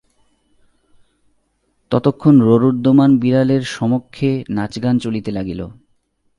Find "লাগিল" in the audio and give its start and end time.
5.31-5.61